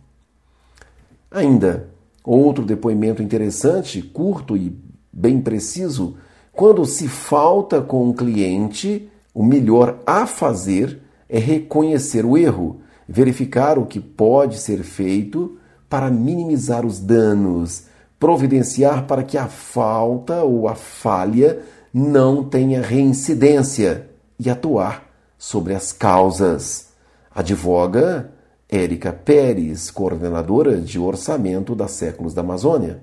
Ainda, 1.30 1.88
outro 2.22 2.64
depoimento 2.64 3.20
interessante, 3.20 4.00
curto 4.00 4.56
e 4.56 4.76
bem 5.12 5.40
preciso, 5.40 6.16
quando 6.52 6.84
se 6.84 7.08
falta 7.08 7.82
com 7.82 8.08
o 8.08 8.14
cliente, 8.14 9.10
o 9.34 9.42
melhor 9.42 9.98
a 10.06 10.26
fazer 10.26 11.02
é 11.28 11.38
reconhecer 11.38 12.24
o 12.24 12.38
erro, 12.38 12.80
verificar 13.08 13.78
o 13.78 13.84
que 13.84 13.98
pode 13.98 14.58
ser 14.58 14.84
feito 14.84 15.58
para 15.90 16.10
minimizar 16.10 16.86
os 16.86 17.00
danos, 17.00 17.86
providenciar 18.18 19.06
para 19.06 19.24
que 19.24 19.36
a 19.36 19.48
falta 19.48 20.44
ou 20.44 20.68
a 20.68 20.74
falha 20.74 21.60
não 21.92 22.44
tenha 22.44 22.80
reincidência 22.80 24.08
e 24.38 24.48
atuar 24.48 25.04
sobre 25.36 25.74
as 25.74 25.92
causas. 25.92 26.88
Advoga 27.34 28.30
Érica 28.68 29.12
Pérez, 29.12 29.90
coordenadora 29.90 30.80
de 30.80 30.98
orçamento 30.98 31.74
da 31.74 31.88
Séculos 31.88 32.32
da 32.32 32.40
Amazônia. 32.40 33.02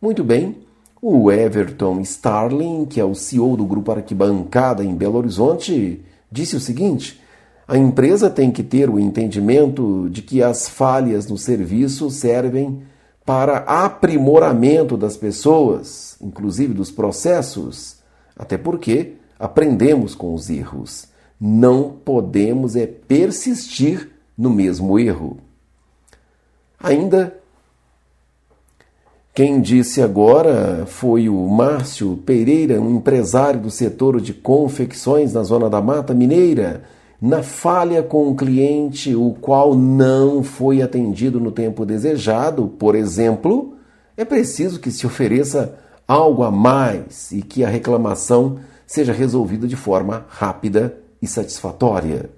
Muito 0.00 0.22
bem, 0.22 0.65
o 1.00 1.30
Everton 1.30 2.00
Starling, 2.00 2.86
que 2.86 3.00
é 3.00 3.04
o 3.04 3.14
CEO 3.14 3.56
do 3.56 3.64
grupo 3.64 3.92
Arquibancada 3.92 4.84
em 4.84 4.94
Belo 4.94 5.18
Horizonte, 5.18 6.02
disse 6.30 6.56
o 6.56 6.60
seguinte: 6.60 7.20
a 7.68 7.76
empresa 7.76 8.30
tem 8.30 8.50
que 8.50 8.62
ter 8.62 8.88
o 8.88 8.98
entendimento 8.98 10.08
de 10.10 10.22
que 10.22 10.42
as 10.42 10.68
falhas 10.68 11.26
no 11.26 11.36
serviço 11.36 12.10
servem 12.10 12.82
para 13.24 13.58
aprimoramento 13.58 14.96
das 14.96 15.16
pessoas, 15.16 16.16
inclusive 16.20 16.72
dos 16.72 16.92
processos, 16.92 17.96
até 18.36 18.56
porque 18.56 19.14
aprendemos 19.36 20.14
com 20.14 20.32
os 20.32 20.48
erros. 20.48 21.08
Não 21.40 21.90
podemos 21.90 22.76
é 22.76 22.86
persistir 22.86 24.10
no 24.38 24.48
mesmo 24.48 24.96
erro. 24.98 25.38
Ainda 26.78 27.36
quem 29.36 29.60
disse 29.60 30.00
agora 30.00 30.86
foi 30.86 31.28
o 31.28 31.46
Márcio 31.46 32.16
Pereira, 32.24 32.80
um 32.80 32.96
empresário 32.96 33.60
do 33.60 33.70
setor 33.70 34.18
de 34.18 34.32
confecções 34.32 35.34
na 35.34 35.42
zona 35.42 35.68
da 35.68 35.78
Mata 35.82 36.14
Mineira, 36.14 36.84
na 37.20 37.42
falha 37.42 38.02
com 38.02 38.28
um 38.28 38.34
cliente 38.34 39.14
o 39.14 39.36
qual 39.38 39.74
não 39.74 40.42
foi 40.42 40.80
atendido 40.80 41.38
no 41.38 41.52
tempo 41.52 41.84
desejado, 41.84 42.66
por 42.78 42.94
exemplo, 42.94 43.74
é 44.16 44.24
preciso 44.24 44.80
que 44.80 44.90
se 44.90 45.06
ofereça 45.06 45.78
algo 46.08 46.42
a 46.42 46.50
mais 46.50 47.30
e 47.30 47.42
que 47.42 47.62
a 47.62 47.68
reclamação 47.68 48.58
seja 48.86 49.12
resolvida 49.12 49.68
de 49.68 49.76
forma 49.76 50.24
rápida 50.30 50.96
e 51.20 51.26
satisfatória. 51.26 52.30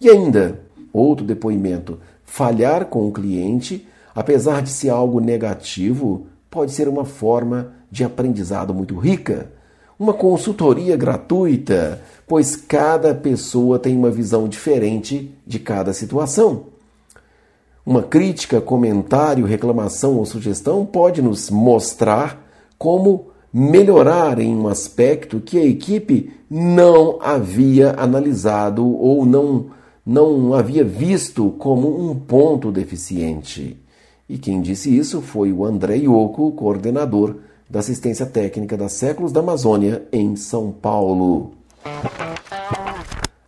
E 0.00 0.10
ainda, 0.10 0.62
outro 0.92 1.24
depoimento: 1.24 2.00
falhar 2.24 2.86
com 2.86 3.06
o 3.06 3.12
cliente 3.12 3.86
apesar 4.16 4.62
de 4.62 4.70
ser 4.70 4.88
algo 4.88 5.20
negativo, 5.20 6.26
pode 6.50 6.72
ser 6.72 6.88
uma 6.88 7.04
forma 7.04 7.74
de 7.90 8.02
aprendizado 8.02 8.72
muito 8.72 8.96
rica. 8.96 9.52
Uma 9.98 10.14
consultoria 10.14 10.96
gratuita, 10.96 12.00
pois 12.26 12.56
cada 12.56 13.14
pessoa 13.14 13.78
tem 13.78 13.94
uma 13.94 14.10
visão 14.10 14.48
diferente 14.48 15.30
de 15.46 15.58
cada 15.58 15.92
situação. 15.92 16.64
Uma 17.84 18.02
crítica, 18.02 18.58
comentário, 18.58 19.44
reclamação 19.44 20.16
ou 20.16 20.24
sugestão 20.24 20.86
pode 20.86 21.20
nos 21.20 21.50
mostrar 21.50 22.42
como 22.78 23.26
melhorar 23.52 24.38
em 24.38 24.56
um 24.56 24.66
aspecto 24.66 25.40
que 25.40 25.58
a 25.58 25.64
equipe 25.64 26.32
não 26.50 27.18
havia 27.20 27.94
analisado 27.98 28.86
ou 28.86 29.26
não, 29.26 29.66
não 30.04 30.54
havia 30.54 30.84
visto 30.84 31.50
como 31.58 32.10
um 32.10 32.14
ponto 32.14 32.72
deficiente. 32.72 33.78
E 34.28 34.38
quem 34.38 34.60
disse 34.60 34.96
isso 34.96 35.20
foi 35.20 35.52
o 35.52 35.64
André 35.64 35.98
Ioco, 35.98 36.50
coordenador 36.52 37.36
da 37.70 37.78
assistência 37.78 38.26
técnica 38.26 38.76
da 38.76 38.88
Séculos 38.88 39.30
da 39.30 39.38
Amazônia 39.38 40.06
em 40.12 40.34
São 40.34 40.72
Paulo. 40.72 41.52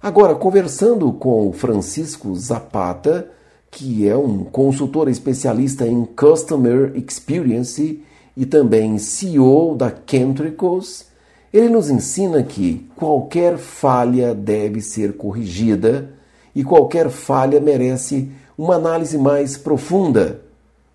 Agora, 0.01 0.37
conversando 0.37 1.13
com 1.13 1.49
o 1.49 1.53
Francisco 1.53 2.33
Zapata, 2.37 3.29
que 3.73 4.09
é 4.09 4.17
um 4.17 4.45
consultor 4.45 5.09
especialista 5.09 5.85
em 5.85 6.05
Customer 6.05 6.93
Experience 6.95 8.01
e 8.37 8.47
também 8.47 8.99
CEO 8.99 9.75
da 9.75 9.91
Kentricos, 9.91 11.07
ele 11.53 11.69
nos 11.69 11.91
ensina 11.91 12.41
que 12.45 12.89
qualquer 12.95 13.59
falha 13.59 14.33
deve 14.33 14.81
ser 14.81 15.17
corrigida 15.17 16.11
e 16.55 16.63
qualquer 16.63 17.11
falha 17.11 17.61
merece 17.61 18.31
uma 18.57 18.77
análise 18.77 19.19
mais 19.19 19.57
profunda 19.57 20.48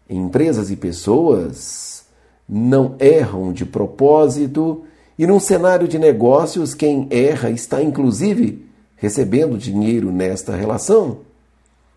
Empresas 0.10 0.70
e 0.70 0.76
pessoas 0.76 2.06
não 2.48 2.96
erram 3.00 3.54
de 3.54 3.66
propósito, 3.66 4.84
e 5.18 5.26
num 5.26 5.39
cenário 5.39 5.88
de 5.88 5.98
negócios, 6.00 6.74
quem 6.74 7.08
erra 7.10 7.50
está 7.50 7.82
inclusive 7.82 8.66
recebendo 8.96 9.58
dinheiro 9.58 10.12
nesta 10.12 10.56
relação. 10.56 11.20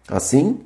Assim, 0.09 0.59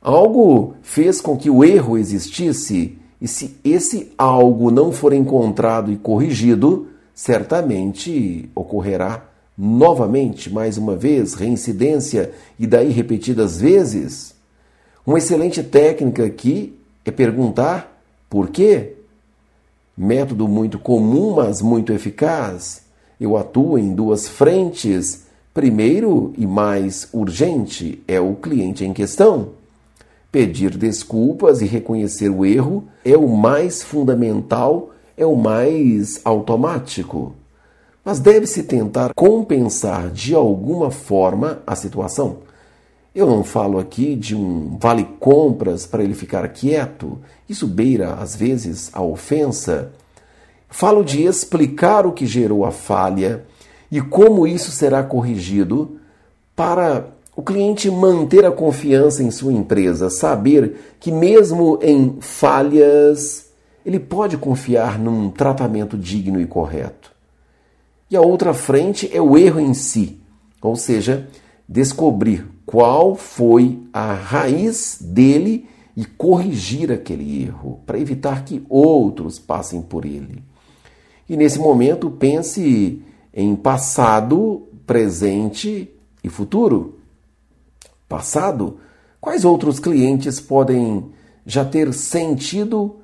algo 0.00 0.74
fez 0.82 1.20
com 1.20 1.36
que 1.36 1.50
o 1.50 1.64
erro 1.64 1.98
existisse, 1.98 2.96
e 3.20 3.26
se 3.26 3.56
esse 3.64 4.12
algo 4.16 4.70
não 4.70 4.92
for 4.92 5.12
encontrado 5.12 5.90
e 5.90 5.96
corrigido, 5.96 6.88
certamente 7.12 8.48
ocorrerá 8.54 9.24
novamente, 9.56 10.48
mais 10.48 10.78
uma 10.78 10.94
vez, 10.94 11.34
reincidência 11.34 12.32
e 12.56 12.64
daí 12.64 12.90
repetidas 12.90 13.60
vezes. 13.60 14.37
Uma 15.08 15.16
excelente 15.16 15.62
técnica 15.62 16.22
aqui 16.22 16.78
é 17.02 17.10
perguntar 17.10 17.98
por 18.28 18.50
quê. 18.50 18.92
Método 19.96 20.46
muito 20.46 20.78
comum, 20.78 21.36
mas 21.36 21.62
muito 21.62 21.94
eficaz. 21.94 22.82
Eu 23.18 23.34
atuo 23.34 23.78
em 23.78 23.94
duas 23.94 24.28
frentes. 24.28 25.24
Primeiro 25.54 26.34
e 26.36 26.46
mais 26.46 27.08
urgente 27.10 28.02
é 28.06 28.20
o 28.20 28.34
cliente 28.34 28.84
em 28.84 28.92
questão. 28.92 29.52
Pedir 30.30 30.76
desculpas 30.76 31.62
e 31.62 31.64
reconhecer 31.64 32.28
o 32.28 32.44
erro 32.44 32.84
é 33.02 33.16
o 33.16 33.28
mais 33.28 33.82
fundamental, 33.82 34.90
é 35.16 35.24
o 35.24 35.36
mais 35.36 36.20
automático. 36.22 37.32
Mas 38.04 38.20
deve-se 38.20 38.62
tentar 38.62 39.14
compensar 39.14 40.10
de 40.10 40.34
alguma 40.34 40.90
forma 40.90 41.62
a 41.66 41.74
situação. 41.74 42.46
Eu 43.14 43.26
não 43.26 43.42
falo 43.42 43.78
aqui 43.78 44.14
de 44.14 44.36
um 44.36 44.76
vale 44.78 45.04
compras 45.18 45.86
para 45.86 46.04
ele 46.04 46.14
ficar 46.14 46.46
quieto, 46.48 47.18
isso 47.48 47.66
beira 47.66 48.14
às 48.14 48.36
vezes 48.36 48.90
a 48.92 49.02
ofensa. 49.02 49.92
Falo 50.68 51.02
de 51.02 51.22
explicar 51.24 52.06
o 52.06 52.12
que 52.12 52.26
gerou 52.26 52.64
a 52.64 52.70
falha 52.70 53.44
e 53.90 54.00
como 54.00 54.46
isso 54.46 54.70
será 54.70 55.02
corrigido 55.02 55.98
para 56.54 57.06
o 57.34 57.42
cliente 57.42 57.90
manter 57.90 58.44
a 58.44 58.50
confiança 58.50 59.22
em 59.22 59.30
sua 59.30 59.52
empresa, 59.52 60.10
saber 60.10 60.96
que 61.00 61.10
mesmo 61.10 61.78
em 61.80 62.18
falhas 62.20 63.46
ele 63.86 63.98
pode 63.98 64.36
confiar 64.36 64.98
num 64.98 65.30
tratamento 65.30 65.96
digno 65.96 66.40
e 66.40 66.46
correto. 66.46 67.10
E 68.10 68.16
a 68.16 68.20
outra 68.20 68.52
frente 68.52 69.08
é 69.12 69.20
o 69.20 69.38
erro 69.38 69.60
em 69.60 69.72
si, 69.72 70.20
ou 70.60 70.76
seja, 70.76 71.26
descobrir 71.66 72.57
qual 72.68 73.14
foi 73.14 73.82
a 73.94 74.12
raiz 74.12 74.98
dele 75.00 75.66
e 75.96 76.04
corrigir 76.04 76.92
aquele 76.92 77.44
erro, 77.44 77.80
para 77.86 77.98
evitar 77.98 78.44
que 78.44 78.62
outros 78.68 79.38
passem 79.38 79.80
por 79.80 80.04
ele. 80.04 80.44
E 81.26 81.34
nesse 81.34 81.58
momento, 81.58 82.10
pense 82.10 83.02
em 83.32 83.56
passado, 83.56 84.68
presente 84.86 85.90
e 86.22 86.28
futuro. 86.28 86.98
Passado, 88.06 88.76
quais 89.18 89.46
outros 89.46 89.80
clientes 89.80 90.38
podem 90.38 91.06
já 91.46 91.64
ter 91.64 91.94
sentido 91.94 92.96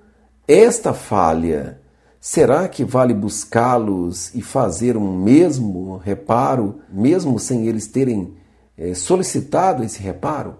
esta 0.47 0.93
falha? 0.93 1.81
Será 2.21 2.69
que 2.69 2.85
vale 2.85 3.15
buscá-los 3.15 4.35
e 4.35 4.43
fazer 4.43 4.95
um 4.95 5.17
mesmo 5.17 5.97
reparo, 5.97 6.81
mesmo 6.93 7.39
sem 7.39 7.67
eles 7.67 7.87
terem 7.87 8.44
é, 8.77 8.95
solicitado 8.95 9.83
esse 9.83 10.01
reparo, 10.01 10.57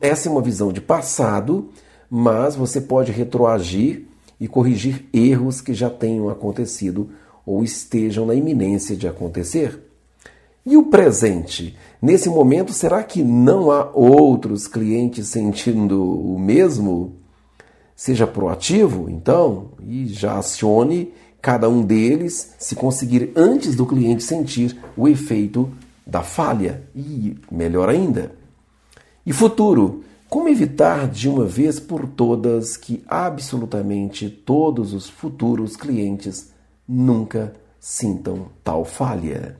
essa 0.00 0.28
é 0.28 0.32
uma 0.32 0.42
visão 0.42 0.72
de 0.72 0.80
passado, 0.80 1.70
mas 2.08 2.54
você 2.54 2.80
pode 2.80 3.10
retroagir 3.10 4.06
e 4.40 4.46
corrigir 4.46 5.06
erros 5.12 5.60
que 5.60 5.74
já 5.74 5.90
tenham 5.90 6.28
acontecido 6.28 7.10
ou 7.44 7.64
estejam 7.64 8.24
na 8.24 8.34
iminência 8.34 8.94
de 8.94 9.08
acontecer. 9.08 9.80
E 10.64 10.76
o 10.76 10.84
presente? 10.84 11.76
Nesse 12.00 12.28
momento, 12.28 12.72
será 12.72 13.02
que 13.02 13.22
não 13.22 13.70
há 13.70 13.90
outros 13.92 14.68
clientes 14.68 15.28
sentindo 15.28 16.02
o 16.02 16.38
mesmo? 16.38 17.14
Seja 17.96 18.26
proativo, 18.26 19.08
então, 19.10 19.70
e 19.84 20.06
já 20.06 20.38
acione 20.38 21.12
cada 21.40 21.68
um 21.68 21.82
deles 21.82 22.54
se 22.58 22.76
conseguir 22.76 23.32
antes 23.34 23.74
do 23.74 23.86
cliente 23.86 24.22
sentir 24.22 24.78
o 24.96 25.08
efeito 25.08 25.72
da 26.08 26.22
falha 26.22 26.82
e, 26.96 27.36
melhor 27.50 27.90
ainda, 27.90 28.32
e 29.26 29.32
futuro. 29.32 30.04
Como 30.28 30.48
evitar 30.48 31.08
de 31.08 31.28
uma 31.28 31.44
vez 31.44 31.78
por 31.80 32.06
todas 32.06 32.76
que 32.76 33.02
absolutamente 33.06 34.28
todos 34.28 34.92
os 34.92 35.08
futuros 35.08 35.76
clientes 35.76 36.50
nunca 36.86 37.54
sintam 37.80 38.48
tal 38.62 38.84
falha? 38.84 39.56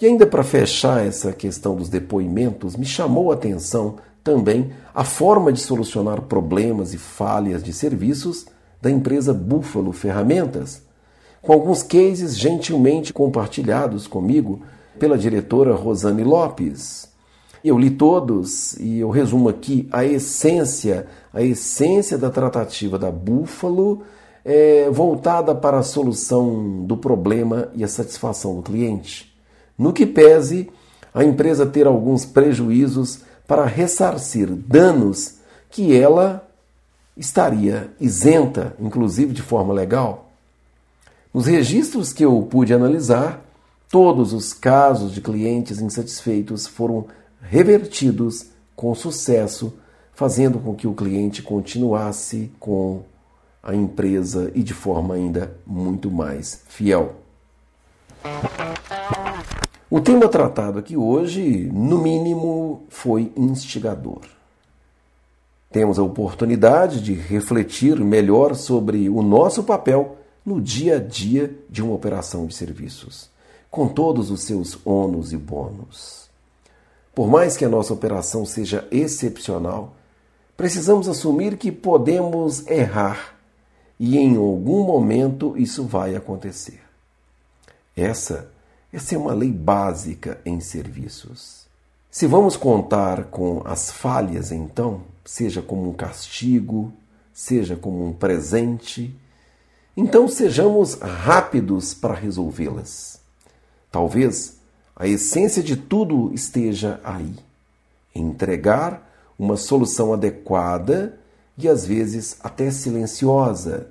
E 0.00 0.06
ainda 0.06 0.26
para 0.26 0.42
fechar 0.42 1.04
essa 1.06 1.32
questão 1.32 1.76
dos 1.76 1.88
depoimentos, 1.88 2.76
me 2.76 2.84
chamou 2.84 3.30
a 3.30 3.34
atenção 3.34 3.96
também 4.22 4.72
a 4.92 5.04
forma 5.04 5.52
de 5.52 5.60
solucionar 5.60 6.22
problemas 6.22 6.92
e 6.92 6.98
falhas 6.98 7.62
de 7.62 7.72
serviços 7.72 8.46
da 8.82 8.90
empresa 8.90 9.32
Buffalo 9.32 9.92
Ferramentas, 9.92 10.82
com 11.46 11.52
alguns 11.52 11.80
cases 11.80 12.36
gentilmente 12.36 13.12
compartilhados 13.12 14.08
comigo 14.08 14.62
pela 14.98 15.16
diretora 15.16 15.76
Rosane 15.76 16.24
Lopes. 16.24 17.08
Eu 17.62 17.78
li 17.78 17.88
todos 17.88 18.74
e 18.80 18.98
eu 18.98 19.10
resumo 19.10 19.48
aqui 19.48 19.88
a 19.92 20.04
essência, 20.04 21.06
a 21.32 21.40
essência 21.42 22.18
da 22.18 22.30
tratativa 22.30 22.98
da 22.98 23.12
Buffalo 23.12 24.02
é, 24.44 24.90
voltada 24.90 25.54
para 25.54 25.78
a 25.78 25.84
solução 25.84 26.84
do 26.84 26.96
problema 26.96 27.68
e 27.76 27.84
a 27.84 27.88
satisfação 27.88 28.56
do 28.56 28.62
cliente. 28.62 29.32
No 29.78 29.92
que 29.92 30.04
pese 30.04 30.68
a 31.14 31.22
empresa 31.22 31.64
ter 31.64 31.86
alguns 31.86 32.24
prejuízos 32.26 33.20
para 33.46 33.66
ressarcir 33.66 34.48
danos 34.50 35.36
que 35.70 35.96
ela 35.96 36.44
estaria 37.16 37.88
isenta, 38.00 38.74
inclusive 38.80 39.32
de 39.32 39.42
forma 39.42 39.72
legal. 39.72 40.25
Nos 41.36 41.44
registros 41.44 42.14
que 42.14 42.24
eu 42.24 42.40
pude 42.50 42.72
analisar, 42.72 43.44
todos 43.90 44.32
os 44.32 44.54
casos 44.54 45.12
de 45.12 45.20
clientes 45.20 45.82
insatisfeitos 45.82 46.66
foram 46.66 47.04
revertidos 47.42 48.46
com 48.74 48.94
sucesso, 48.94 49.74
fazendo 50.14 50.58
com 50.58 50.74
que 50.74 50.86
o 50.86 50.94
cliente 50.94 51.42
continuasse 51.42 52.50
com 52.58 53.02
a 53.62 53.74
empresa 53.74 54.50
e 54.54 54.62
de 54.62 54.72
forma 54.72 55.14
ainda 55.14 55.54
muito 55.66 56.10
mais 56.10 56.62
fiel. 56.68 57.16
O 59.90 60.00
tema 60.00 60.28
tratado 60.28 60.78
aqui 60.78 60.96
hoje, 60.96 61.68
no 61.70 61.98
mínimo, 61.98 62.84
foi 62.88 63.30
instigador. 63.36 64.22
Temos 65.70 65.98
a 65.98 66.02
oportunidade 66.02 67.02
de 67.02 67.12
refletir 67.12 68.00
melhor 68.00 68.54
sobre 68.54 69.10
o 69.10 69.20
nosso 69.20 69.62
papel 69.62 70.16
no 70.46 70.60
dia 70.60 70.96
a 70.96 71.00
dia 71.00 71.52
de 71.68 71.82
uma 71.82 71.92
operação 71.92 72.46
de 72.46 72.54
serviços, 72.54 73.28
com 73.68 73.88
todos 73.88 74.30
os 74.30 74.42
seus 74.42 74.78
ônus 74.86 75.32
e 75.32 75.36
bônus. 75.36 76.30
Por 77.12 77.28
mais 77.28 77.56
que 77.56 77.64
a 77.64 77.68
nossa 77.68 77.92
operação 77.92 78.46
seja 78.46 78.86
excepcional, 78.92 79.96
precisamos 80.56 81.08
assumir 81.08 81.56
que 81.56 81.72
podemos 81.72 82.64
errar 82.68 83.34
e 83.98 84.16
em 84.16 84.36
algum 84.36 84.84
momento 84.84 85.56
isso 85.56 85.84
vai 85.84 86.14
acontecer. 86.14 86.80
Essa, 87.96 88.48
essa 88.92 89.16
é 89.16 89.18
uma 89.18 89.32
lei 89.34 89.50
básica 89.50 90.40
em 90.44 90.60
serviços. 90.60 91.66
Se 92.10 92.26
vamos 92.26 92.56
contar 92.56 93.24
com 93.24 93.62
as 93.64 93.90
falhas, 93.90 94.52
então, 94.52 95.02
seja 95.24 95.60
como 95.60 95.88
um 95.88 95.92
castigo, 95.92 96.92
seja 97.32 97.74
como 97.76 98.06
um 98.06 98.12
presente, 98.12 99.14
então 99.96 100.28
sejamos 100.28 100.94
rápidos 100.94 101.94
para 101.94 102.14
resolvê-las. 102.14 103.18
Talvez 103.90 104.56
a 104.94 105.06
essência 105.06 105.62
de 105.62 105.76
tudo 105.76 106.32
esteja 106.34 107.00
aí, 107.02 107.34
entregar 108.14 109.06
uma 109.38 109.56
solução 109.56 110.12
adequada 110.12 111.18
e 111.56 111.68
às 111.68 111.86
vezes 111.86 112.36
até 112.40 112.70
silenciosa, 112.70 113.88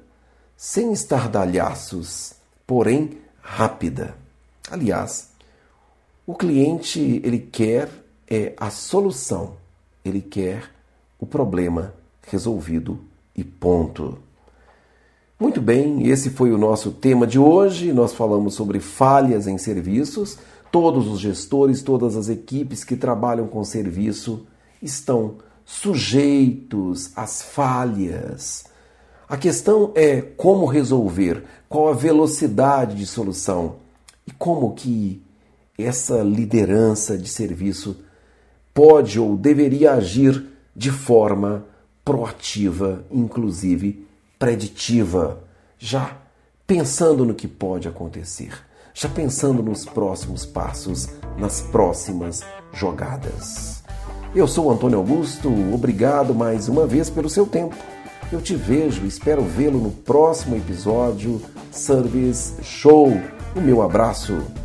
sem 0.56 0.92
estardalhaços, 0.92 2.34
porém 2.66 3.18
rápida. 3.42 4.16
Aliás, 4.70 5.30
o 6.26 6.34
cliente 6.34 7.22
ele 7.24 7.40
quer 7.40 7.90
é 8.28 8.54
a 8.58 8.70
solução, 8.70 9.58
ele 10.04 10.22
quer 10.22 10.72
o 11.20 11.26
problema 11.26 11.94
resolvido 12.24 13.00
e 13.36 13.44
ponto. 13.44 14.18
Muito 15.38 15.60
bem, 15.62 16.08
esse 16.08 16.30
foi 16.30 16.54
o 16.54 16.58
nosso 16.58 16.92
tema 16.92 17.28
de 17.28 17.38
hoje. 17.38 17.92
Nós 17.92 18.14
falamos 18.14 18.54
sobre 18.54 18.80
falhas 18.80 19.48
em 19.48 19.58
serviços. 19.58 20.38
Todos 20.72 21.10
os 21.10 21.20
gestores, 21.20 21.84
todas 21.84 22.16
as 22.16 22.30
equipes 22.30 22.86
que 22.86 22.96
trabalham 22.96 23.46
com 23.46 23.62
serviço 23.66 24.48
estão 24.82 25.36
sujeitos 25.66 27.12
às 27.18 27.42
falhas. 27.42 28.64
A 29.28 29.36
questão 29.36 29.92
é 29.94 30.22
como 30.22 30.66
resolver, 30.66 31.44
qual 31.68 31.90
a 31.90 31.94
velocidade 31.94 32.96
de 32.96 33.06
solução 33.06 33.76
e 34.26 34.32
como 34.32 34.74
que 34.74 35.22
essa 35.78 36.22
liderança 36.22 37.18
de 37.18 37.28
serviço 37.28 37.98
pode 38.74 39.20
ou 39.20 39.36
deveria 39.36 39.96
agir 39.96 40.46
de 40.74 40.92
forma 40.92 41.66
proativa, 42.06 43.04
inclusive 43.12 44.06
preditiva, 44.38 45.44
já 45.78 46.18
pensando 46.68 47.26
no 47.26 47.34
que 47.34 47.48
pode 47.48 47.88
acontecer, 47.88 48.54
já 48.94 49.08
pensando 49.08 49.62
nos 49.62 49.86
próximos 49.86 50.46
passos, 50.46 51.10
nas 51.38 51.62
próximas 51.62 52.44
jogadas. 52.74 53.84
Eu 54.34 54.48
sou 54.48 54.72
Antônio 54.72 54.98
Augusto, 54.98 55.50
obrigado 55.74 56.34
mais 56.34 56.68
uma 56.68 56.86
vez 56.86 57.10
pelo 57.10 57.30
seu 57.30 57.46
tempo. 57.46 57.76
Eu 58.32 58.42
te 58.42 58.56
vejo, 58.56 59.06
espero 59.06 59.44
vê-lo 59.44 59.80
no 59.80 59.92
próximo 59.92 60.56
episódio 60.56 61.42
Service 61.72 62.56
Show. 62.64 63.12
O 63.56 63.62
meu 63.62 63.82
abraço. 63.82 64.65